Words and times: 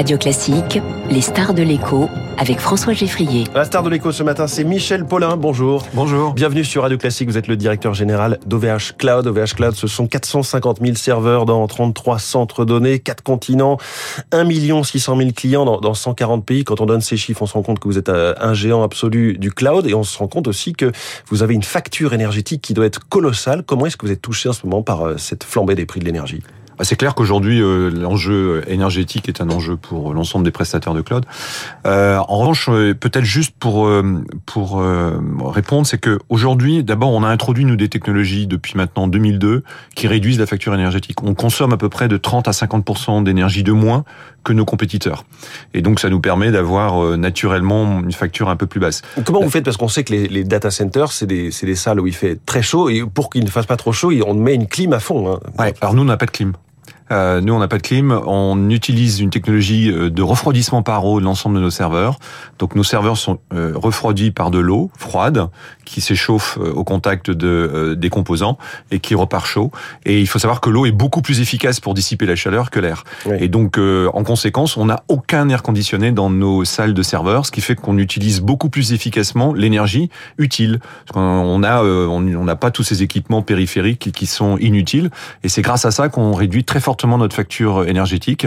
Radio 0.00 0.16
Classique, 0.16 0.80
les 1.10 1.20
stars 1.20 1.52
de 1.52 1.62
l'écho 1.62 2.08
avec 2.38 2.58
François 2.58 2.94
Geffrier. 2.94 3.44
La 3.54 3.66
star 3.66 3.82
de 3.82 3.90
l'écho 3.90 4.12
ce 4.12 4.22
matin, 4.22 4.46
c'est 4.46 4.64
Michel 4.64 5.04
Paulin. 5.04 5.36
Bonjour. 5.36 5.84
Bonjour. 5.92 6.32
Bienvenue 6.32 6.64
sur 6.64 6.80
Radio 6.80 6.96
Classique. 6.96 7.28
Vous 7.28 7.36
êtes 7.36 7.48
le 7.48 7.56
directeur 7.58 7.92
général 7.92 8.38
d'OVH 8.46 8.96
Cloud. 8.96 9.26
OVH 9.26 9.54
Cloud, 9.56 9.74
ce 9.74 9.86
sont 9.86 10.06
450 10.06 10.78
000 10.80 10.94
serveurs 10.96 11.44
dans 11.44 11.66
33 11.66 12.18
centres 12.18 12.64
donnés, 12.64 12.98
4 12.98 13.22
continents, 13.22 13.76
1 14.32 14.82
600 14.84 15.18
000 15.18 15.30
clients 15.36 15.66
dans, 15.66 15.80
dans 15.80 15.92
140 15.92 16.46
pays. 16.46 16.64
Quand 16.64 16.80
on 16.80 16.86
donne 16.86 17.02
ces 17.02 17.18
chiffres, 17.18 17.42
on 17.42 17.46
se 17.46 17.52
rend 17.52 17.62
compte 17.62 17.78
que 17.78 17.86
vous 17.86 17.98
êtes 17.98 18.08
euh, 18.08 18.32
un 18.40 18.54
géant 18.54 18.82
absolu 18.82 19.36
du 19.36 19.52
cloud 19.52 19.86
et 19.86 19.92
on 19.92 20.02
se 20.02 20.16
rend 20.16 20.28
compte 20.28 20.48
aussi 20.48 20.72
que 20.72 20.92
vous 21.28 21.42
avez 21.42 21.52
une 21.52 21.62
facture 21.62 22.14
énergétique 22.14 22.62
qui 22.62 22.72
doit 22.72 22.86
être 22.86 23.06
colossale. 23.06 23.64
Comment 23.64 23.84
est-ce 23.84 23.98
que 23.98 24.06
vous 24.06 24.12
êtes 24.12 24.22
touché 24.22 24.48
en 24.48 24.54
ce 24.54 24.64
moment 24.64 24.82
par 24.82 25.02
euh, 25.02 25.18
cette 25.18 25.44
flambée 25.44 25.74
des 25.74 25.84
prix 25.84 26.00
de 26.00 26.06
l'énergie? 26.06 26.42
C'est 26.82 26.96
clair 26.96 27.14
qu'aujourd'hui, 27.14 27.60
euh, 27.62 27.90
l'enjeu 27.90 28.62
énergétique 28.66 29.28
est 29.28 29.40
un 29.40 29.50
enjeu 29.50 29.76
pour 29.76 30.14
l'ensemble 30.14 30.44
des 30.44 30.50
prestataires 30.50 30.94
de 30.94 31.00
cloud. 31.00 31.24
Euh, 31.86 32.18
en 32.18 32.38
revanche, 32.38 32.68
euh, 32.68 32.94
peut-être 32.94 33.24
juste 33.24 33.54
pour 33.58 33.90
pour 34.46 34.82
répondre, 35.52 35.86
c'est 35.86 35.98
que 35.98 36.18
aujourd'hui, 36.28 36.82
d'abord, 36.84 37.10
on 37.10 37.22
a 37.22 37.28
introduit 37.28 37.64
nous 37.64 37.76
des 37.76 37.88
technologies 37.88 38.46
depuis 38.46 38.76
maintenant 38.76 39.08
2002 39.08 39.62
qui 39.94 40.06
réduisent 40.06 40.38
la 40.38 40.46
facture 40.46 40.74
énergétique. 40.74 41.22
On 41.22 41.34
consomme 41.34 41.72
à 41.72 41.76
peu 41.76 41.88
près 41.88 42.08
de 42.08 42.16
30 42.16 42.48
à 42.48 42.50
50% 42.50 43.22
d'énergie 43.22 43.62
de 43.62 43.72
moins 43.72 44.04
que 44.42 44.52
nos 44.52 44.64
compétiteurs, 44.64 45.24
et 45.74 45.82
donc 45.82 46.00
ça 46.00 46.08
nous 46.08 46.20
permet 46.20 46.50
d'avoir 46.50 47.18
naturellement 47.18 48.00
une 48.00 48.12
facture 48.12 48.48
un 48.48 48.56
peu 48.56 48.66
plus 48.66 48.80
basse. 48.80 49.02
Comment 49.24 49.42
vous 49.42 49.50
faites? 49.50 49.64
Parce 49.64 49.76
qu'on 49.76 49.88
sait 49.88 50.04
que 50.04 50.12
les, 50.12 50.28
les 50.28 50.44
data 50.44 50.70
centers, 50.70 51.12
c'est 51.12 51.26
des 51.26 51.50
c'est 51.50 51.66
des 51.66 51.74
salles 51.74 52.00
où 52.00 52.06
il 52.06 52.14
fait 52.14 52.38
très 52.46 52.62
chaud, 52.62 52.88
et 52.88 53.02
pour 53.02 53.30
qu'il 53.30 53.44
ne 53.44 53.50
fasse 53.50 53.66
pas 53.66 53.76
trop 53.76 53.92
chaud, 53.92 54.12
on 54.26 54.34
met 54.34 54.54
une 54.54 54.66
clim 54.66 54.92
à 54.92 55.00
fond. 55.00 55.32
Hein. 55.32 55.40
Ouais. 55.58 55.74
Alors 55.80 55.94
nous, 55.94 56.02
on 56.02 56.06
n'a 56.06 56.16
pas 56.16 56.26
de 56.26 56.30
clim. 56.30 56.52
Euh, 57.12 57.40
nous, 57.40 57.52
on 57.52 57.58
n'a 57.58 57.68
pas 57.68 57.78
de 57.78 57.82
clim. 57.82 58.12
On 58.26 58.70
utilise 58.70 59.20
une 59.20 59.30
technologie 59.30 59.90
euh, 59.90 60.10
de 60.10 60.22
refroidissement 60.22 60.82
par 60.82 61.04
eau 61.04 61.20
de 61.20 61.24
l'ensemble 61.24 61.56
de 61.56 61.60
nos 61.60 61.70
serveurs. 61.70 62.18
Donc, 62.58 62.74
nos 62.74 62.84
serveurs 62.84 63.16
sont 63.16 63.38
euh, 63.52 63.72
refroidis 63.74 64.30
par 64.30 64.50
de 64.50 64.58
l'eau 64.58 64.90
froide 64.96 65.48
qui 65.84 66.00
s'échauffe 66.00 66.56
au 66.56 66.84
contact 66.84 67.32
de, 67.32 67.96
des 67.98 68.10
composants 68.10 68.58
et 68.92 69.00
qui 69.00 69.16
repart 69.16 69.44
chaud. 69.44 69.72
Et 70.04 70.20
il 70.20 70.28
faut 70.28 70.38
savoir 70.38 70.60
que 70.60 70.70
l'eau 70.70 70.86
est 70.86 70.92
beaucoup 70.92 71.20
plus 71.20 71.40
efficace 71.40 71.80
pour 71.80 71.94
dissiper 71.94 72.26
la 72.26 72.36
chaleur 72.36 72.70
que 72.70 72.78
l'air. 72.78 73.02
Et 73.40 73.48
donc, 73.48 73.76
en 73.76 74.22
conséquence, 74.22 74.76
on 74.76 74.84
n'a 74.84 75.02
aucun 75.08 75.48
air 75.48 75.64
conditionné 75.64 76.12
dans 76.12 76.30
nos 76.30 76.64
salles 76.64 76.94
de 76.94 77.02
serveurs, 77.02 77.44
ce 77.44 77.50
qui 77.50 77.60
fait 77.60 77.74
qu'on 77.74 77.98
utilise 77.98 78.40
beaucoup 78.40 78.70
plus 78.70 78.92
efficacement 78.92 79.52
l'énergie 79.52 80.10
utile. 80.38 80.78
On 81.16 81.64
a, 81.64 81.82
on 81.82 82.20
n'a 82.20 82.56
pas 82.56 82.70
tous 82.70 82.84
ces 82.84 83.02
équipements 83.02 83.42
périphériques 83.42 84.12
qui 84.12 84.26
sont 84.26 84.58
inutiles. 84.58 85.10
Et 85.42 85.48
c'est 85.48 85.62
grâce 85.62 85.84
à 85.86 85.90
ça 85.90 86.08
qu'on 86.08 86.34
réduit 86.34 86.62
très 86.62 86.78
fortement 86.78 86.99
notre 87.06 87.36
facture 87.36 87.84
énergétique. 87.86 88.46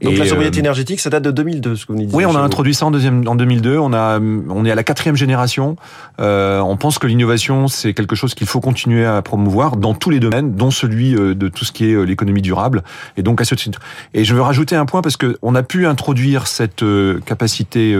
Donc 0.00 0.16
la 0.16 0.26
sobriété 0.26 0.58
euh, 0.58 0.60
énergétique, 0.60 1.00
ça 1.00 1.10
date 1.10 1.22
de 1.22 1.30
2002, 1.30 1.76
ce 1.76 1.86
que 1.86 1.92
vous 1.92 1.98
nous 1.98 2.08
Oui, 2.12 2.24
on 2.24 2.34
a 2.34 2.40
introduit 2.40 2.74
ça 2.74 2.86
en, 2.86 2.90
deuxième, 2.90 3.26
en 3.26 3.34
2002. 3.34 3.78
On, 3.78 3.92
a, 3.92 4.18
on 4.20 4.64
est 4.64 4.70
à 4.70 4.74
la 4.74 4.82
quatrième 4.82 5.16
génération. 5.16 5.76
Euh, 6.20 6.60
on 6.60 6.76
pense 6.76 6.98
que 6.98 7.06
l'innovation, 7.06 7.68
c'est 7.68 7.94
quelque 7.94 8.16
chose 8.16 8.34
qu'il 8.34 8.46
faut 8.46 8.60
continuer 8.60 9.04
à 9.04 9.22
promouvoir 9.22 9.76
dans 9.76 9.94
tous 9.94 10.10
les 10.10 10.20
domaines, 10.20 10.54
dont 10.54 10.70
celui 10.70 11.14
euh, 11.14 11.34
de 11.34 11.48
tout 11.48 11.64
ce 11.64 11.72
qui 11.72 11.90
est 11.90 12.06
l'économie 12.06 12.42
durable. 12.42 12.82
Et 13.16 13.22
donc 13.22 13.40
à 13.40 13.44
ce 13.44 13.54
titre. 13.54 13.80
Et 14.14 14.24
je 14.24 14.34
veux 14.34 14.42
rajouter 14.42 14.76
un 14.76 14.86
point 14.86 15.02
parce 15.02 15.16
que 15.16 15.36
on 15.42 15.54
a 15.54 15.62
pu 15.62 15.86
introduire 15.86 16.46
cette 16.46 16.84
capacité 17.24 17.96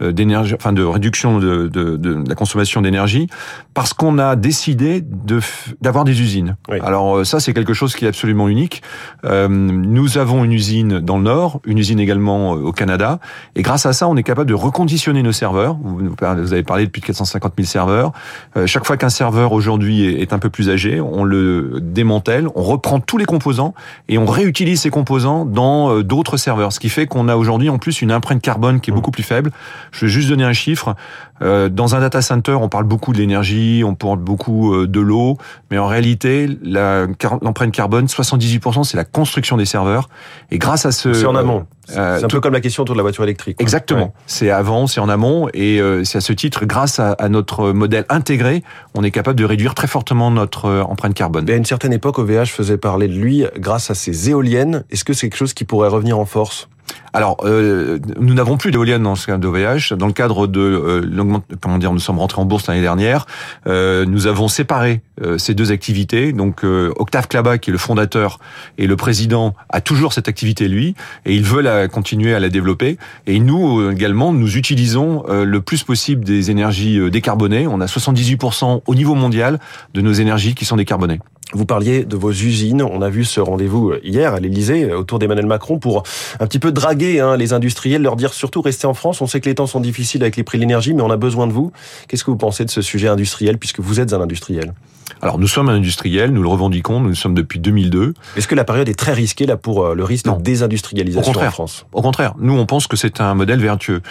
d'énergie, 0.00 0.54
enfin 0.54 0.72
de 0.72 0.82
réduction 0.82 1.38
de, 1.38 1.68
de, 1.68 1.96
de 1.96 2.28
la 2.28 2.34
consommation 2.34 2.80
d'énergie, 2.80 3.28
parce 3.74 3.92
qu'on 3.92 4.18
a 4.18 4.36
décidé 4.36 5.02
de 5.02 5.40
d'avoir 5.80 6.04
des 6.04 6.20
usines. 6.20 6.56
Alors 6.82 7.24
ça, 7.26 7.40
c'est 7.40 7.52
quelque 7.52 7.74
chose 7.74 7.94
qui 7.94 8.04
est 8.04 8.08
absolument 8.08 8.48
unique. 8.48 8.82
Euh, 9.30 9.48
nous 9.48 10.18
avons 10.18 10.44
une 10.44 10.52
usine 10.52 10.98
dans 10.98 11.16
le 11.16 11.24
Nord, 11.24 11.60
une 11.64 11.78
usine 11.78 12.00
également 12.00 12.54
euh, 12.54 12.60
au 12.60 12.72
Canada, 12.72 13.20
et 13.54 13.62
grâce 13.62 13.86
à 13.86 13.92
ça, 13.92 14.08
on 14.08 14.16
est 14.16 14.22
capable 14.22 14.48
de 14.48 14.54
reconditionner 14.54 15.22
nos 15.22 15.32
serveurs. 15.32 15.76
Vous, 15.82 16.14
avez 16.24 16.62
parlé 16.62 16.86
de 16.86 16.90
plus 16.90 17.00
de 17.00 17.06
450 17.06 17.52
000 17.56 17.66
serveurs. 17.66 18.12
Euh, 18.56 18.66
chaque 18.66 18.86
fois 18.86 18.96
qu'un 18.96 19.08
serveur 19.08 19.52
aujourd'hui 19.52 20.04
est 20.06 20.32
un 20.32 20.38
peu 20.38 20.50
plus 20.50 20.70
âgé, 20.70 21.00
on 21.00 21.24
le 21.24 21.78
démantèle, 21.80 22.48
on 22.54 22.62
reprend 22.62 23.00
tous 23.00 23.18
les 23.18 23.24
composants 23.24 23.74
et 24.08 24.18
on 24.18 24.26
réutilise 24.26 24.80
ces 24.80 24.90
composants 24.90 25.44
dans 25.44 26.00
d'autres 26.00 26.36
serveurs, 26.36 26.72
ce 26.72 26.80
qui 26.80 26.88
fait 26.88 27.06
qu'on 27.06 27.28
a 27.28 27.36
aujourd'hui 27.36 27.68
en 27.68 27.78
plus 27.78 28.02
une 28.02 28.12
empreinte 28.12 28.42
carbone 28.42 28.80
qui 28.80 28.90
est 28.90 28.94
beaucoup 28.94 29.10
plus 29.10 29.22
faible. 29.22 29.50
Je 29.92 30.06
vais 30.06 30.10
juste 30.10 30.28
donner 30.28 30.44
un 30.44 30.52
chiffre. 30.52 30.94
Dans 31.40 31.94
un 31.94 32.00
data 32.00 32.20
center, 32.20 32.52
on 32.52 32.68
parle 32.68 32.84
beaucoup 32.84 33.14
de 33.14 33.18
l'énergie, 33.18 33.82
on 33.84 33.94
parle 33.94 34.18
beaucoup 34.18 34.86
de 34.86 35.00
l'eau, 35.00 35.38
mais 35.70 35.78
en 35.78 35.86
réalité, 35.86 36.48
l'empreinte 36.62 37.72
carbone, 37.72 38.06
78%, 38.06 38.84
c'est 38.84 38.98
la 38.98 39.04
construction 39.20 39.58
des 39.58 39.66
serveurs. 39.66 40.08
Et 40.50 40.56
grâce 40.56 40.86
à 40.86 40.92
ce... 40.92 41.12
C'est 41.12 41.26
en 41.26 41.36
amont. 41.36 41.66
Euh, 41.90 42.18
c'est 42.18 42.24
un 42.24 42.28
peu 42.28 42.40
comme 42.40 42.54
la 42.54 42.62
question 42.62 42.84
autour 42.84 42.94
de 42.94 42.98
la 42.98 43.02
voiture 43.02 43.22
électrique. 43.24 43.60
Exactement. 43.60 44.14
C'est 44.26 44.48
avant, 44.48 44.86
c'est 44.86 45.00
en 45.00 45.10
amont. 45.10 45.48
Et 45.52 45.78
euh, 45.78 46.04
c'est 46.04 46.16
à 46.16 46.20
ce 46.22 46.32
titre, 46.32 46.64
grâce 46.64 46.98
à, 46.98 47.28
notre 47.28 47.72
modèle 47.72 48.06
intégré, 48.08 48.62
on 48.94 49.04
est 49.04 49.10
capable 49.10 49.38
de 49.38 49.44
réduire 49.44 49.74
très 49.74 49.88
fortement 49.88 50.30
notre 50.30 50.64
euh, 50.64 50.82
empreinte 50.82 51.12
carbone. 51.12 51.44
Mais 51.46 51.52
à 51.52 51.56
une 51.56 51.66
certaine 51.66 51.92
époque, 51.92 52.18
OVH 52.18 52.46
faisait 52.46 52.78
parler 52.78 53.08
de 53.08 53.14
lui 53.14 53.44
grâce 53.58 53.90
à 53.90 53.94
ses 53.94 54.30
éoliennes. 54.30 54.84
Est-ce 54.90 55.04
que 55.04 55.12
c'est 55.12 55.28
quelque 55.28 55.38
chose 55.38 55.52
qui 55.52 55.64
pourrait 55.64 55.90
revenir 55.90 56.18
en 56.18 56.24
force? 56.24 56.70
Alors, 57.12 57.38
euh, 57.44 57.98
nous 58.20 58.34
n'avons 58.34 58.56
plus 58.56 58.70
d'éoliennes 58.70 59.02
dans 59.02 59.16
ce 59.16 59.26
cas 59.26 59.36
d'OVH. 59.36 59.94
Dans 59.94 60.06
le 60.06 60.12
cadre 60.12 60.46
de 60.46 60.60
euh, 60.60 61.38
comment 61.60 61.78
dire, 61.78 61.92
nous 61.92 61.98
sommes 61.98 62.18
rentrés 62.18 62.40
en 62.40 62.44
bourse 62.44 62.66
l'année 62.68 62.80
dernière. 62.80 63.26
Euh, 63.66 64.04
nous 64.06 64.26
avons 64.26 64.48
séparé 64.48 65.02
euh, 65.20 65.36
ces 65.36 65.54
deux 65.54 65.72
activités. 65.72 66.32
Donc, 66.32 66.62
Octave 66.64 67.26
Klaba, 67.26 67.58
qui 67.58 67.70
est 67.70 67.72
le 67.72 67.78
fondateur 67.78 68.38
et 68.78 68.86
le 68.86 68.96
président, 68.96 69.54
a 69.70 69.80
toujours 69.80 70.12
cette 70.12 70.28
activité 70.28 70.68
lui, 70.68 70.94
et 71.24 71.34
il 71.34 71.42
veut 71.42 71.62
la 71.62 71.88
continuer 71.88 72.34
à 72.34 72.40
la 72.40 72.48
développer. 72.48 72.98
Et 73.26 73.40
nous 73.40 73.90
également, 73.90 74.32
nous 74.32 74.56
utilisons 74.56 75.24
le 75.28 75.60
plus 75.60 75.82
possible 75.82 76.24
des 76.24 76.50
énergies 76.50 77.10
décarbonées. 77.10 77.66
On 77.66 77.80
a 77.80 77.86
78% 77.86 78.82
au 78.86 78.94
niveau 78.94 79.14
mondial 79.14 79.58
de 79.94 80.00
nos 80.00 80.12
énergies 80.12 80.54
qui 80.54 80.64
sont 80.64 80.76
décarbonées. 80.76 81.20
Vous 81.52 81.66
parliez 81.66 82.04
de 82.04 82.16
vos 82.16 82.30
usines. 82.30 82.82
On 82.82 83.02
a 83.02 83.08
vu 83.08 83.24
ce 83.24 83.40
rendez-vous 83.40 83.94
hier 84.04 84.34
à 84.34 84.40
l'Elysée 84.40 84.92
autour 84.92 85.18
d'Emmanuel 85.18 85.46
Macron 85.46 85.78
pour 85.78 86.04
un 86.38 86.46
petit 86.46 86.60
peu 86.60 86.70
draguer 86.70 87.20
hein, 87.20 87.36
les 87.36 87.52
industriels, 87.52 88.02
leur 88.02 88.16
dire 88.16 88.32
surtout 88.32 88.62
restez 88.62 88.86
en 88.86 88.94
France. 88.94 89.20
On 89.20 89.26
sait 89.26 89.40
que 89.40 89.48
les 89.48 89.56
temps 89.56 89.66
sont 89.66 89.80
difficiles 89.80 90.22
avec 90.22 90.36
les 90.36 90.44
prix 90.44 90.58
de 90.58 90.62
l'énergie, 90.62 90.94
mais 90.94 91.02
on 91.02 91.10
a 91.10 91.16
besoin 91.16 91.46
de 91.46 91.52
vous. 91.52 91.72
Qu'est-ce 92.08 92.24
que 92.24 92.30
vous 92.30 92.36
pensez 92.36 92.64
de 92.64 92.70
ce 92.70 92.82
sujet 92.82 93.08
industriel 93.08 93.58
puisque 93.58 93.80
vous 93.80 93.98
êtes 93.98 94.12
un 94.12 94.20
industriel? 94.20 94.74
Alors 95.22 95.38
nous 95.38 95.48
sommes 95.48 95.68
un 95.68 95.74
industriel, 95.74 96.32
nous 96.32 96.42
le 96.42 96.48
revendiquons, 96.48 97.00
nous 97.00 97.14
sommes 97.14 97.34
depuis 97.34 97.58
2002. 97.58 98.14
Est-ce 98.36 98.48
que 98.48 98.54
la 98.54 98.64
période 98.64 98.88
est 98.88 98.98
très 98.98 99.12
risquée 99.12 99.44
là 99.44 99.56
pour 99.56 99.84
euh, 99.84 99.94
le 99.94 100.04
risque 100.04 100.26
de 100.26 100.40
désindustrialisation 100.40 101.32
en 101.32 101.50
France? 101.50 101.86
Au 101.92 102.00
contraire, 102.00 102.34
nous 102.38 102.56
on 102.56 102.64
pense 102.64 102.86
que 102.86 102.96
c'est 102.96 103.20
un 103.20 103.34
modèle 103.34 103.60
vertueux. 103.60 104.02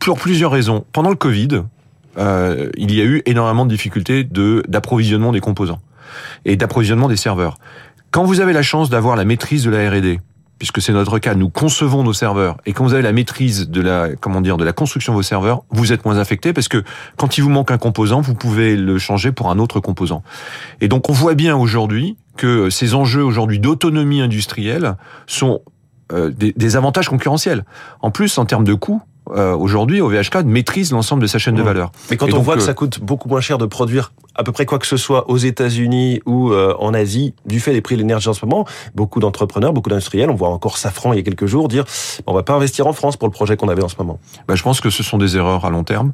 Pour 0.00 0.18
plusieurs 0.18 0.50
raisons. 0.50 0.84
Pendant 0.92 1.10
le 1.10 1.16
Covid, 1.16 1.62
euh, 2.18 2.68
il 2.76 2.94
y 2.94 3.00
a 3.00 3.04
eu 3.04 3.22
énormément 3.26 3.64
de 3.64 3.70
difficultés 3.70 4.24
de 4.24 4.64
d'approvisionnement 4.68 5.32
des 5.32 5.40
composants 5.40 5.80
et 6.44 6.56
d'approvisionnement 6.56 7.08
des 7.08 7.16
serveurs. 7.16 7.58
Quand 8.10 8.24
vous 8.24 8.40
avez 8.40 8.52
la 8.52 8.62
chance 8.62 8.90
d'avoir 8.90 9.16
la 9.16 9.24
maîtrise 9.24 9.64
de 9.64 9.70
la 9.70 9.88
R&D, 9.88 10.20
puisque 10.58 10.82
c'est 10.82 10.92
notre 10.92 11.18
cas, 11.18 11.34
nous 11.34 11.48
concevons 11.48 12.02
nos 12.02 12.12
serveurs, 12.12 12.58
et 12.66 12.72
quand 12.72 12.84
vous 12.84 12.92
avez 12.92 13.02
la 13.02 13.12
maîtrise 13.12 13.70
de 13.70 13.80
la, 13.80 14.10
comment 14.20 14.40
dire, 14.40 14.58
de 14.58 14.64
la 14.64 14.72
construction 14.72 15.12
de 15.12 15.16
vos 15.16 15.22
serveurs, 15.22 15.62
vous 15.70 15.92
êtes 15.92 16.04
moins 16.04 16.18
affecté 16.18 16.52
parce 16.52 16.68
que 16.68 16.84
quand 17.16 17.38
il 17.38 17.40
vous 17.42 17.50
manque 17.50 17.70
un 17.70 17.78
composant, 17.78 18.20
vous 18.20 18.34
pouvez 18.34 18.76
le 18.76 18.98
changer 18.98 19.32
pour 19.32 19.50
un 19.50 19.58
autre 19.58 19.80
composant. 19.80 20.22
Et 20.80 20.88
donc 20.88 21.08
on 21.08 21.12
voit 21.12 21.34
bien 21.34 21.56
aujourd'hui 21.56 22.16
que 22.36 22.68
ces 22.68 22.94
enjeux 22.94 23.24
aujourd'hui 23.24 23.58
d'autonomie 23.58 24.20
industrielle 24.20 24.96
sont 25.26 25.62
euh, 26.12 26.30
des, 26.30 26.52
des, 26.52 26.76
avantages 26.76 27.08
concurrentiels. 27.08 27.64
En 28.00 28.10
plus, 28.10 28.36
en 28.36 28.44
termes 28.44 28.64
de 28.64 28.74
coûts, 28.74 29.02
euh, 29.32 29.54
aujourd'hui, 29.54 30.00
OVH 30.00 30.30
Cloud 30.30 30.46
maîtrise 30.46 30.92
l'ensemble 30.92 31.22
de 31.22 31.26
sa 31.26 31.38
chaîne 31.38 31.54
de 31.54 31.62
valeur. 31.62 31.92
Mais 32.10 32.16
quand 32.16 32.32
on 32.32 32.40
voit 32.40 32.56
que 32.56 32.62
euh, 32.62 32.66
ça 32.66 32.74
coûte 32.74 33.00
beaucoup 33.00 33.28
moins 33.28 33.40
cher 33.40 33.58
de 33.58 33.66
produire 33.66 34.12
à 34.34 34.44
peu 34.44 34.52
près 34.52 34.66
quoi 34.66 34.78
que 34.78 34.86
ce 34.86 34.96
soit 34.96 35.28
aux 35.28 35.36
États-Unis 35.36 36.20
ou 36.26 36.52
euh, 36.52 36.74
en 36.78 36.94
Asie, 36.94 37.34
du 37.46 37.60
fait 37.60 37.72
des 37.72 37.80
prix 37.80 37.96
de 37.96 38.00
l'énergie 38.00 38.28
en 38.28 38.32
ce 38.32 38.44
moment, 38.44 38.66
beaucoup 38.94 39.20
d'entrepreneurs, 39.20 39.72
beaucoup 39.72 39.90
d'industriels, 39.90 40.30
on 40.30 40.34
voit 40.34 40.48
encore 40.48 40.78
Safran 40.78 41.12
il 41.12 41.16
y 41.16 41.18
a 41.20 41.22
quelques 41.22 41.46
jours 41.46 41.68
dire 41.68 41.84
on 42.26 42.34
va 42.34 42.42
pas 42.42 42.54
investir 42.54 42.86
en 42.86 42.92
France 42.92 43.16
pour 43.16 43.28
le 43.28 43.32
projet 43.32 43.56
qu'on 43.56 43.68
avait 43.68 43.82
en 43.82 43.88
ce 43.88 43.96
moment. 43.98 44.18
Bah, 44.46 44.54
je 44.54 44.62
pense 44.62 44.80
que 44.80 44.90
ce 44.90 45.02
sont 45.02 45.18
des 45.18 45.36
erreurs 45.36 45.64
à 45.64 45.70
long 45.70 45.84
terme. 45.84 46.12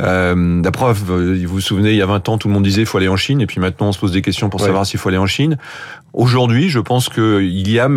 Euh, 0.00 0.62
la 0.62 0.70
preuve, 0.70 1.02
vous 1.02 1.48
vous 1.48 1.60
souvenez, 1.60 1.90
il 1.90 1.96
y 1.96 2.02
a 2.02 2.06
20 2.06 2.28
ans, 2.28 2.38
tout 2.38 2.48
le 2.48 2.54
monde 2.54 2.62
disait 2.62 2.82
il 2.82 2.86
faut 2.86 2.98
aller 2.98 3.08
en 3.08 3.16
Chine, 3.16 3.40
et 3.40 3.46
puis 3.46 3.60
maintenant 3.60 3.88
on 3.88 3.92
se 3.92 3.98
pose 3.98 4.12
des 4.12 4.22
questions 4.22 4.48
pour 4.48 4.60
savoir 4.60 4.86
s'il 4.86 5.00
faut 5.00 5.08
aller 5.08 5.18
en 5.18 5.26
Chine. 5.26 5.58
Aujourd'hui, 6.12 6.70
je 6.70 6.80
pense 6.80 7.08
qu'il 7.08 7.68
y 7.68 7.78
a 7.78 7.88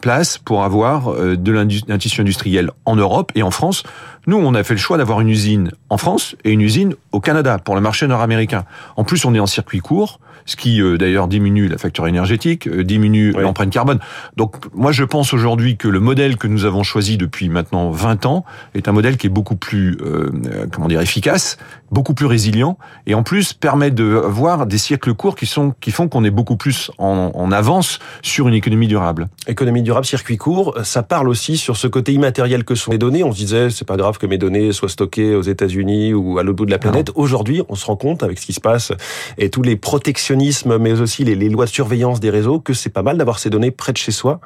place 0.00 0.38
pour 0.38 0.64
avoir 0.64 1.12
de 1.12 1.56
un 1.88 1.98
tissu 1.98 2.20
industriel 2.20 2.70
en 2.84 2.96
Europe 2.96 3.32
et 3.34 3.42
en 3.42 3.50
France 3.50 3.82
Nous, 4.28 4.36
on 4.36 4.52
a 4.52 4.62
fait 4.62 4.74
le 4.74 4.78
choix 4.78 4.98
d'avoir 4.98 5.22
une 5.22 5.30
usine 5.30 5.70
en 5.88 5.96
France 5.96 6.36
et 6.44 6.50
une 6.50 6.60
usine 6.60 6.94
au 7.12 7.20
Canada 7.20 7.56
pour 7.56 7.74
le 7.74 7.80
marché 7.80 8.06
nord-américain. 8.06 8.66
En 8.96 9.04
plus, 9.04 9.24
on 9.24 9.34
est 9.34 9.40
en 9.40 9.46
circuit 9.46 9.78
court, 9.78 10.20
ce 10.44 10.56
qui 10.56 10.82
euh, 10.82 10.98
d'ailleurs 10.98 11.28
diminue 11.28 11.66
la 11.66 11.78
facture 11.78 12.06
énergétique, 12.06 12.66
euh, 12.66 12.84
diminue 12.84 13.32
l'empreinte 13.32 13.70
carbone. 13.70 14.00
Donc 14.36 14.56
moi, 14.74 14.92
je 14.92 15.04
pense 15.04 15.32
aujourd'hui 15.32 15.78
que 15.78 15.88
le 15.88 16.00
modèle 16.00 16.36
que 16.36 16.46
nous 16.46 16.66
avons 16.66 16.82
choisi 16.82 17.16
depuis 17.16 17.48
maintenant 17.48 17.90
20 17.90 18.26
ans 18.26 18.44
est 18.74 18.86
un 18.86 18.92
modèle 18.92 19.16
qui 19.16 19.28
est 19.28 19.30
beaucoup 19.30 19.56
plus, 19.56 19.96
euh, 20.02 20.30
comment 20.72 20.88
dire, 20.88 21.00
efficace, 21.00 21.56
beaucoup 21.90 22.12
plus 22.12 22.26
résilient 22.26 22.76
et 23.06 23.14
en 23.14 23.22
plus 23.22 23.54
permet 23.54 23.90
de 23.90 24.04
voir 24.04 24.66
des 24.66 24.78
cycles 24.78 25.14
courts 25.14 25.36
qui 25.36 25.46
sont 25.46 25.74
qui 25.80 25.90
font 25.90 26.08
qu'on 26.08 26.24
est 26.24 26.30
beaucoup 26.30 26.56
plus 26.56 26.90
en, 26.98 27.30
en 27.34 27.52
avance 27.52 27.98
sur 28.22 28.48
une 28.48 28.54
économie 28.54 28.88
durable. 28.88 29.28
Économie 29.46 29.82
durable, 29.82 30.04
circuit 30.04 30.36
court, 30.36 30.76
ça 30.82 31.02
parle 31.02 31.28
aussi 31.28 31.56
sur 31.56 31.78
ce 31.78 31.86
côté 31.86 32.12
immatériel 32.12 32.64
que 32.64 32.74
sont 32.74 32.90
les 32.90 32.98
données. 32.98 33.24
On 33.24 33.32
se 33.32 33.38
disait, 33.38 33.70
c'est 33.70 33.86
pas 33.86 33.96
grave 33.96 34.17
que 34.18 34.26
mes 34.26 34.38
données 34.38 34.72
soient 34.72 34.88
stockées 34.88 35.34
aux 35.34 35.42
États-Unis 35.42 36.14
ou 36.14 36.38
à 36.38 36.42
l'autre 36.42 36.56
bout 36.56 36.66
de 36.66 36.70
la 36.70 36.78
planète. 36.78 37.10
Aujourd'hui, 37.14 37.62
on 37.68 37.74
se 37.74 37.86
rend 37.86 37.96
compte 37.96 38.22
avec 38.22 38.38
ce 38.38 38.46
qui 38.46 38.52
se 38.52 38.60
passe 38.60 38.92
et 39.36 39.50
tous 39.50 39.62
les 39.62 39.76
protectionnismes, 39.76 40.78
mais 40.78 41.00
aussi 41.00 41.24
les, 41.24 41.34
les 41.34 41.48
lois 41.48 41.64
de 41.64 41.70
surveillance 41.70 42.20
des 42.20 42.30
réseaux, 42.30 42.60
que 42.60 42.72
c'est 42.72 42.90
pas 42.90 43.02
mal 43.02 43.18
d'avoir 43.18 43.38
ces 43.38 43.50
données 43.50 43.70
près 43.70 43.92
de 43.92 43.98
chez 43.98 44.12
soi. 44.12 44.40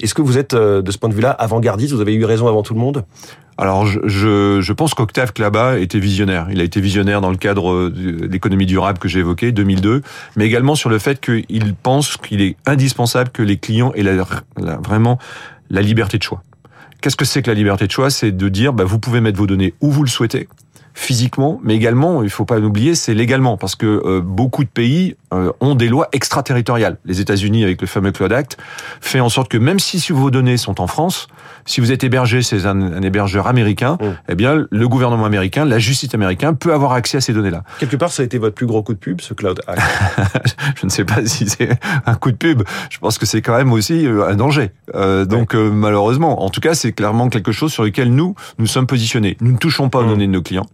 Est-ce 0.00 0.14
que 0.14 0.22
vous 0.22 0.38
êtes, 0.38 0.54
euh, 0.54 0.82
de 0.82 0.90
ce 0.90 0.98
point 0.98 1.08
de 1.08 1.14
vue-là, 1.14 1.30
avant-gardiste? 1.30 1.92
Vous 1.92 2.00
avez 2.00 2.14
eu 2.14 2.24
raison 2.24 2.48
avant 2.48 2.62
tout 2.62 2.74
le 2.74 2.80
monde? 2.80 3.04
Alors, 3.60 3.86
je, 3.86 3.98
je, 4.04 4.60
je 4.60 4.72
pense 4.72 4.94
qu'Octave 4.94 5.32
Klaba 5.32 5.80
était 5.80 5.98
visionnaire. 5.98 6.46
Il 6.52 6.60
a 6.60 6.64
été 6.64 6.80
visionnaire 6.80 7.20
dans 7.20 7.30
le 7.30 7.36
cadre 7.36 7.88
de 7.88 8.26
l'économie 8.26 8.66
durable 8.66 8.98
que 8.98 9.08
j'ai 9.08 9.18
évoqué, 9.18 9.50
2002, 9.50 10.02
mais 10.36 10.46
également 10.46 10.76
sur 10.76 10.90
le 10.90 11.00
fait 11.00 11.20
qu'il 11.20 11.74
pense 11.74 12.16
qu'il 12.16 12.40
est 12.40 12.56
indispensable 12.66 13.30
que 13.30 13.42
les 13.42 13.56
clients 13.56 13.92
aient 13.94 14.04
la, 14.04 14.14
vraiment 14.76 15.18
la 15.70 15.82
liberté 15.82 16.18
de 16.18 16.22
choix. 16.22 16.42
Qu'est-ce 17.00 17.16
que 17.16 17.24
c'est 17.24 17.42
que 17.42 17.50
la 17.50 17.54
liberté 17.54 17.86
de 17.86 17.92
choix? 17.92 18.10
C'est 18.10 18.32
de 18.32 18.48
dire, 18.48 18.72
bah, 18.72 18.84
vous 18.84 18.98
pouvez 18.98 19.20
mettre 19.20 19.38
vos 19.38 19.46
données 19.46 19.74
où 19.80 19.90
vous 19.90 20.02
le 20.02 20.08
souhaitez, 20.08 20.48
physiquement, 20.98 21.60
mais 21.62 21.76
également, 21.76 22.24
il 22.24 22.28
faut 22.28 22.44
pas 22.44 22.58
l'oublier, 22.58 22.96
c'est 22.96 23.14
légalement, 23.14 23.56
parce 23.56 23.76
que 23.76 23.86
euh, 23.86 24.20
beaucoup 24.20 24.64
de 24.64 24.68
pays 24.68 25.14
euh, 25.32 25.52
ont 25.60 25.76
des 25.76 25.86
lois 25.88 26.08
extraterritoriales. 26.10 26.98
Les 27.04 27.20
États-Unis, 27.20 27.62
avec 27.62 27.80
le 27.80 27.86
fameux 27.86 28.10
Cloud 28.10 28.32
Act, 28.32 28.58
fait 29.00 29.20
en 29.20 29.28
sorte 29.28 29.48
que 29.48 29.58
même 29.58 29.78
si 29.78 30.04
vos 30.10 30.32
données 30.32 30.56
sont 30.56 30.80
en 30.80 30.88
France, 30.88 31.28
si 31.66 31.80
vous 31.80 31.92
êtes 31.92 32.02
hébergé 32.02 32.42
chez 32.42 32.66
un, 32.66 32.80
un 32.80 33.02
hébergeur 33.02 33.46
américain, 33.46 33.96
mmh. 34.00 34.06
eh 34.30 34.34
bien, 34.34 34.66
le 34.68 34.88
gouvernement 34.88 35.24
américain, 35.24 35.64
la 35.64 35.78
justice 35.78 36.12
américaine 36.14 36.56
peut 36.56 36.74
avoir 36.74 36.92
accès 36.92 37.18
à 37.18 37.20
ces 37.20 37.32
données-là. 37.32 37.62
Quelque 37.78 37.96
part, 37.96 38.10
ça 38.10 38.22
a 38.22 38.26
été 38.26 38.38
votre 38.38 38.56
plus 38.56 38.66
gros 38.66 38.82
coup 38.82 38.94
de 38.94 38.98
pub, 38.98 39.20
ce 39.20 39.34
Cloud 39.34 39.60
Act. 39.68 39.80
Je 40.80 40.84
ne 40.84 40.90
sais 40.90 41.04
pas 41.04 41.24
si 41.24 41.48
c'est 41.48 41.78
un 42.06 42.14
coup 42.16 42.32
de 42.32 42.36
pub. 42.36 42.64
Je 42.90 42.98
pense 42.98 43.18
que 43.18 43.26
c'est 43.26 43.40
quand 43.40 43.56
même 43.56 43.72
aussi 43.72 44.04
euh, 44.04 44.28
un 44.28 44.34
danger. 44.34 44.72
Euh, 44.96 45.24
donc, 45.24 45.54
ouais. 45.54 45.70
malheureusement, 45.70 46.42
en 46.42 46.50
tout 46.50 46.60
cas, 46.60 46.74
c'est 46.74 46.90
clairement 46.90 47.28
quelque 47.28 47.52
chose 47.52 47.72
sur 47.72 47.84
lequel 47.84 48.12
nous, 48.12 48.34
nous 48.58 48.66
sommes 48.66 48.88
positionnés. 48.88 49.36
Nous 49.40 49.52
ne 49.52 49.58
touchons 49.58 49.90
pas 49.90 50.00
aux 50.00 50.04
mmh. 50.04 50.08
données 50.08 50.26
de 50.26 50.32
nos 50.32 50.42
clients. 50.42 50.66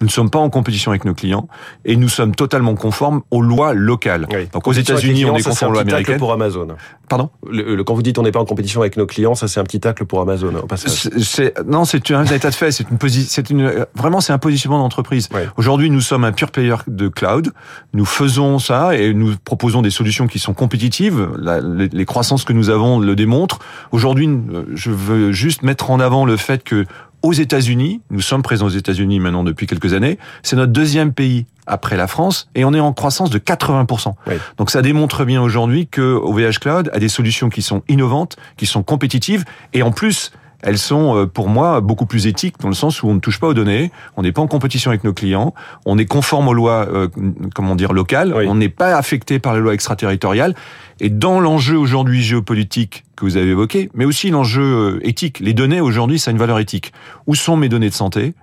Nous 0.00 0.06
ne 0.06 0.10
sommes 0.10 0.30
pas 0.30 0.38
en 0.38 0.48
compétition 0.48 0.92
avec 0.92 1.04
nos 1.04 1.12
clients 1.12 1.46
et 1.84 1.94
nous 1.96 2.08
sommes 2.08 2.34
totalement 2.34 2.74
conformes 2.74 3.20
aux 3.30 3.42
lois 3.42 3.74
locales. 3.74 4.26
Oui. 4.32 4.48
Donc 4.52 4.66
aux 4.66 4.72
États-Unis, 4.72 5.26
on 5.26 5.36
est 5.36 5.42
conforme 5.42 5.72
aux 5.72 5.74
lois 5.74 5.82
américaines. 5.82 6.18
pour 6.18 6.32
Amazon. 6.32 6.68
Pardon 7.08 7.28
le, 7.50 7.76
le, 7.76 7.84
Quand 7.84 7.94
vous 7.94 8.02
dites 8.02 8.18
on 8.18 8.22
n'est 8.22 8.32
pas 8.32 8.40
en 8.40 8.44
compétition 8.44 8.80
avec 8.80 8.96
nos 8.96 9.04
clients, 9.06 9.34
ça 9.34 9.46
c'est 9.46 9.60
un 9.60 9.64
petit 9.64 9.80
tacle 9.80 10.06
pour 10.06 10.20
Amazon 10.20 10.54
au 10.54 10.66
passage. 10.66 11.10
C'est, 11.20 11.52
non, 11.66 11.84
c'est 11.84 12.10
un 12.12 12.24
état 12.24 12.48
de 12.48 12.54
fait. 12.54 12.70
C'est 12.70 12.88
une 12.90 12.98
c'est 13.08 13.50
une 13.50 13.86
vraiment 13.94 14.20
c'est 14.20 14.32
un 14.32 14.38
positionnement 14.38 14.78
d'entreprise. 14.78 15.28
Oui. 15.34 15.42
Aujourd'hui, 15.56 15.90
nous 15.90 16.00
sommes 16.00 16.24
un 16.24 16.32
pure 16.32 16.50
player 16.50 16.76
de 16.86 17.08
cloud. 17.08 17.52
Nous 17.92 18.06
faisons 18.06 18.58
ça 18.58 18.96
et 18.96 19.12
nous 19.12 19.34
proposons 19.44 19.82
des 19.82 19.90
solutions 19.90 20.28
qui 20.28 20.38
sont 20.38 20.54
compétitives. 20.54 21.28
La, 21.38 21.60
les, 21.60 21.88
les 21.88 22.04
croissances 22.06 22.44
que 22.44 22.52
nous 22.52 22.70
avons 22.70 23.00
le 23.00 23.14
démontrent. 23.16 23.58
Aujourd'hui, 23.92 24.30
je 24.74 24.90
veux 24.90 25.32
juste 25.32 25.62
mettre 25.62 25.90
en 25.90 26.00
avant 26.00 26.24
le 26.24 26.36
fait 26.36 26.64
que 26.64 26.86
aux 27.22 27.32
États-Unis. 27.32 28.00
Nous 28.10 28.20
sommes 28.20 28.42
présents 28.42 28.66
aux 28.66 28.70
États-Unis 28.70 29.20
maintenant 29.20 29.44
depuis 29.44 29.66
quelques 29.66 29.92
années. 29.94 30.18
C'est 30.42 30.56
notre 30.56 30.72
deuxième 30.72 31.12
pays 31.12 31.46
après 31.66 31.96
la 31.96 32.06
France 32.06 32.48
et 32.54 32.64
on 32.64 32.74
est 32.74 32.80
en 32.80 32.92
croissance 32.92 33.30
de 33.30 33.38
80%. 33.38 34.14
Oui. 34.26 34.34
Donc 34.58 34.70
ça 34.70 34.82
démontre 34.82 35.24
bien 35.24 35.42
aujourd'hui 35.42 35.86
que 35.86 36.00
OVH 36.00 36.58
Cloud 36.60 36.90
a 36.92 36.98
des 36.98 37.08
solutions 37.08 37.48
qui 37.48 37.62
sont 37.62 37.82
innovantes, 37.88 38.36
qui 38.56 38.66
sont 38.66 38.82
compétitives 38.82 39.44
et 39.72 39.82
en 39.82 39.92
plus 39.92 40.32
elles 40.62 40.78
sont 40.78 41.16
euh, 41.16 41.26
pour 41.26 41.48
moi 41.48 41.80
beaucoup 41.80 42.06
plus 42.06 42.26
éthiques 42.26 42.56
dans 42.60 42.68
le 42.68 42.74
sens 42.74 43.02
où 43.02 43.08
on 43.08 43.14
ne 43.14 43.20
touche 43.20 43.40
pas 43.40 43.48
aux 43.48 43.54
données, 43.54 43.90
on 44.16 44.22
n'est 44.22 44.32
pas 44.32 44.42
en 44.42 44.46
compétition 44.46 44.90
avec 44.90 45.04
nos 45.04 45.12
clients, 45.12 45.54
on 45.86 45.98
est 45.98 46.06
conforme 46.06 46.48
aux 46.48 46.54
lois, 46.54 46.86
euh, 46.92 47.08
comment 47.54 47.74
dire, 47.74 47.92
locales, 47.92 48.34
oui. 48.36 48.46
on 48.48 48.54
n'est 48.54 48.68
pas 48.68 48.96
affecté 48.96 49.38
par 49.38 49.54
les 49.54 49.60
lois 49.60 49.74
extraterritoriales. 49.74 50.54
Et 51.00 51.08
dans 51.08 51.40
l'enjeu 51.40 51.78
aujourd'hui 51.78 52.22
géopolitique 52.22 53.04
que 53.16 53.24
vous 53.24 53.36
avez 53.36 53.50
évoqué, 53.50 53.90
mais 53.94 54.04
aussi 54.04 54.30
l'enjeu 54.30 54.62
euh, 54.62 55.06
éthique, 55.06 55.40
les 55.40 55.54
données 55.54 55.80
aujourd'hui, 55.80 56.18
ça 56.18 56.30
a 56.30 56.32
une 56.32 56.38
valeur 56.38 56.58
éthique. 56.58 56.92
Où 57.26 57.34
sont 57.34 57.56
mes 57.56 57.68
données 57.68 57.88
de 57.88 57.94
santé? 57.94 58.34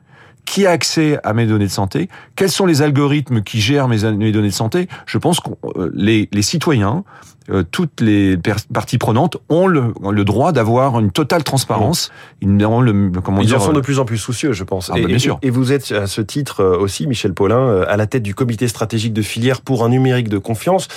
Qui 0.48 0.66
a 0.66 0.72
accès 0.72 1.20
à 1.24 1.34
mes 1.34 1.46
données 1.46 1.66
de 1.66 1.72
santé, 1.72 2.10
quels 2.36 2.50
sont 2.50 2.66
les 2.66 2.82
algorithmes 2.82 3.42
qui 3.42 3.60
gèrent 3.60 3.90
mes, 3.90 4.10
mes 4.14 4.32
données 4.32 4.48
de 4.48 4.54
santé. 4.54 4.88
Je 5.06 5.18
pense 5.18 5.42
que 5.42 5.50
euh, 5.76 5.92
les, 5.94 6.30
les, 6.32 6.42
citoyens, 6.42 7.04
euh, 7.50 7.64
toutes 7.70 8.00
les 8.00 8.38
parties 8.74 8.98
prenantes 8.98 9.36
ont 9.50 9.68
le, 9.68 9.94
le 10.10 10.24
droit 10.24 10.54
d'avoir 10.54 11.02
une 11.02 11.12
totale 11.12 11.44
transparence. 11.44 12.14
Ils, 12.42 12.66
ont 12.66 12.80
le, 12.80 13.12
comment 13.22 13.42
Ils 13.42 13.48
dire, 13.48 13.58
en 13.58 13.66
sont 13.66 13.74
de 13.74 13.82
plus 13.82 14.00
en 14.00 14.06
plus 14.06 14.18
soucieux, 14.18 14.54
je 14.54 14.64
pense. 14.64 14.90
Ah, 14.90 14.98
et, 14.98 15.02
bah, 15.02 15.08
bien 15.10 15.20
sûr. 15.20 15.38
et 15.42 15.50
vous 15.50 15.74
êtes 15.74 15.92
à 15.92 16.08
ce 16.08 16.22
titre 16.22 16.62
euh, 16.62 16.80
aussi, 16.80 17.08
Michel 17.08 17.34
Paulin, 17.34 17.82
à 17.82 17.98
la 17.98 18.08
tête 18.08 18.24
du 18.24 18.34
comité 18.34 18.70
stratégique 18.70 19.14
de 19.14 19.22
filière 19.22 19.60
pour 19.60 19.84
un 19.84 19.90
numérique 19.90 20.30
de 20.30 20.38
confiance. 20.38 20.88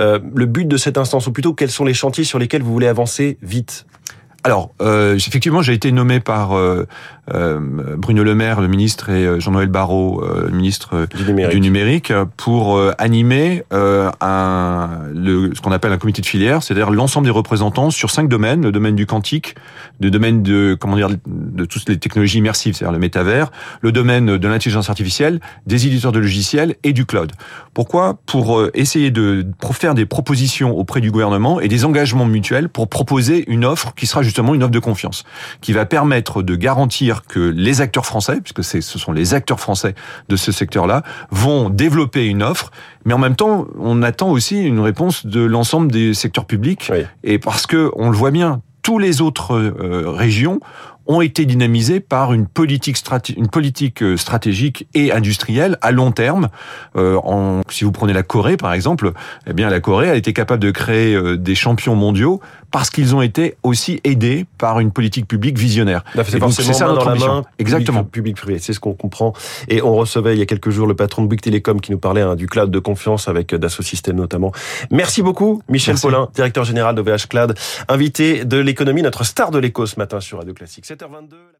Euh, 0.00 0.18
le 0.34 0.46
but 0.46 0.66
de 0.66 0.76
cette 0.76 0.98
instance, 0.98 1.28
ou 1.28 1.32
plutôt 1.32 1.54
quels 1.54 1.70
sont 1.70 1.84
les 1.84 1.94
chantiers 1.94 2.24
sur 2.24 2.40
lesquels 2.40 2.62
vous 2.62 2.72
voulez 2.72 2.88
avancer 2.88 3.38
vite? 3.40 3.86
Alors, 4.46 4.70
euh, 4.80 5.16
effectivement, 5.16 5.60
j'ai 5.60 5.72
été 5.72 5.90
nommé 5.90 6.20
par 6.20 6.52
euh, 6.52 6.86
euh, 6.86 6.86
Bruno 7.28 8.24
Le 8.24 8.34
Maire, 8.34 8.60
le 8.60 8.68
ministre, 8.68 9.10
et 9.10 9.40
Jean-Noël 9.40 9.68
Barrot, 9.68 10.24
le 10.24 10.50
ministre 10.50 11.06
du 11.14 11.24
numérique, 11.24 11.54
du 11.54 11.60
numérique 11.60 12.12
pour 12.36 12.80
animer 12.98 13.64
un, 13.72 14.88
le, 15.12 15.52
ce 15.54 15.60
qu'on 15.60 15.72
appelle 15.72 15.92
un 15.92 15.98
comité 15.98 16.22
de 16.22 16.26
filière, 16.26 16.62
c'est-à-dire 16.62 16.90
l'ensemble 16.90 17.26
des 17.26 17.32
représentants 17.32 17.90
sur 17.90 18.10
cinq 18.10 18.28
domaines 18.28 18.62
le 18.62 18.72
domaine 18.72 18.94
du 18.94 19.06
quantique, 19.06 19.54
le 20.00 20.10
domaine 20.10 20.42
de 20.42 20.76
comment 20.78 20.96
dire 20.96 21.08
de 21.26 21.64
toutes 21.64 21.88
les 21.88 21.98
technologies 21.98 22.38
immersives, 22.38 22.74
c'est-à-dire 22.74 22.92
le 22.92 22.98
métavers, 22.98 23.50
le 23.80 23.92
domaine 23.92 24.36
de 24.36 24.48
l'intelligence 24.48 24.88
artificielle, 24.88 25.40
des 25.66 25.86
éditeurs 25.86 26.12
de 26.12 26.18
logiciels 26.18 26.76
et 26.84 26.92
du 26.92 27.06
cloud. 27.06 27.32
Pourquoi? 27.74 28.18
Pour 28.26 28.62
essayer 28.74 29.10
de 29.10 29.46
faire 29.72 29.94
des 29.94 30.06
propositions 30.06 30.76
auprès 30.76 31.00
du 31.00 31.10
gouvernement 31.10 31.60
et 31.60 31.68
des 31.68 31.84
engagements 31.84 32.24
mutuels 32.24 32.68
pour 32.68 32.88
proposer 32.88 33.44
une 33.50 33.64
offre 33.64 33.94
qui 33.94 34.06
sera 34.06 34.22
justement 34.22 34.54
une 34.54 34.62
offre 34.62 34.72
de 34.72 34.78
confiance, 34.78 35.24
qui 35.60 35.72
va 35.72 35.84
permettre 35.86 36.42
de 36.42 36.56
garantir 36.56 37.15
que 37.24 37.40
les 37.40 37.80
acteurs 37.80 38.06
français, 38.06 38.40
puisque 38.40 38.64
ce 38.64 38.98
sont 38.98 39.12
les 39.12 39.34
acteurs 39.34 39.60
français 39.60 39.94
de 40.28 40.36
ce 40.36 40.52
secteur-là, 40.52 41.02
vont 41.30 41.70
développer 41.70 42.26
une 42.26 42.42
offre, 42.42 42.70
mais 43.04 43.14
en 43.14 43.18
même 43.18 43.36
temps, 43.36 43.66
on 43.78 44.02
attend 44.02 44.30
aussi 44.30 44.62
une 44.62 44.80
réponse 44.80 45.26
de 45.26 45.40
l'ensemble 45.40 45.90
des 45.90 46.14
secteurs 46.14 46.46
publics, 46.46 46.88
oui. 46.90 47.04
et 47.24 47.38
parce 47.38 47.66
que 47.66 47.90
on 47.94 48.10
le 48.10 48.16
voit 48.16 48.30
bien, 48.30 48.60
tous 48.82 48.98
les 48.98 49.20
autres 49.20 49.54
euh, 49.54 50.04
régions 50.06 50.60
ont 51.06 51.20
été 51.20 51.44
dynamisés 51.44 52.00
par 52.00 52.32
une 52.32 52.46
politique, 52.46 53.02
une 53.36 53.48
politique 53.48 54.02
stratégique 54.16 54.88
et 54.94 55.12
industrielle 55.12 55.78
à 55.80 55.92
long 55.92 56.12
terme. 56.12 56.48
Euh, 56.96 57.16
en, 57.24 57.62
si 57.68 57.84
vous 57.84 57.92
prenez 57.92 58.12
la 58.12 58.22
Corée, 58.22 58.56
par 58.56 58.72
exemple, 58.72 59.12
eh 59.46 59.52
bien 59.52 59.70
la 59.70 59.80
Corée 59.80 60.10
a 60.10 60.14
été 60.14 60.32
capable 60.32 60.62
de 60.62 60.70
créer 60.70 61.14
euh, 61.14 61.36
des 61.36 61.54
champions 61.54 61.94
mondiaux 61.94 62.40
parce 62.70 62.90
qu'ils 62.90 63.14
ont 63.14 63.22
été 63.22 63.56
aussi 63.62 64.00
aidés 64.04 64.46
par 64.58 64.80
une 64.80 64.90
politique 64.90 65.26
publique 65.26 65.58
visionnaire. 65.58 66.04
C'est 66.14 66.72
ça 66.72 66.86
notre 66.86 67.08
ambition. 67.08 67.34
Main, 67.36 67.42
Exactement. 67.58 68.04
Public 68.04 68.36
privé, 68.36 68.58
c'est 68.58 68.72
ce 68.72 68.80
qu'on 68.80 68.94
comprend. 68.94 69.32
Et 69.68 69.82
on 69.82 69.94
recevait 69.94 70.34
il 70.34 70.38
y 70.38 70.42
a 70.42 70.46
quelques 70.46 70.70
jours 70.70 70.86
le 70.86 70.94
patron 70.94 71.22
de 71.22 71.28
Bouygues 71.28 71.40
Télécom 71.40 71.80
qui 71.80 71.92
nous 71.92 71.98
parlait 71.98 72.22
hein, 72.22 72.34
du 72.34 72.46
cloud 72.46 72.70
de 72.70 72.78
confiance 72.78 73.28
avec 73.28 73.54
euh, 73.54 73.58
Dassault 73.58 73.82
Systèmes 73.82 74.16
notamment. 74.16 74.52
Merci 74.90 75.22
beaucoup, 75.22 75.62
Michel 75.68 75.94
Merci. 75.94 76.06
Paulin, 76.06 76.28
directeur 76.34 76.64
général 76.64 76.94
d'OVH 76.94 77.28
Cloud, 77.28 77.54
invité 77.88 78.44
de 78.44 78.58
l'économie, 78.58 79.02
notre 79.02 79.24
star 79.24 79.50
de 79.50 79.58
l'éco 79.58 79.86
ce 79.86 79.98
matin 79.98 80.20
sur 80.20 80.38
Radio 80.38 80.54
Classique. 80.54 80.84
7h22. 80.96 81.55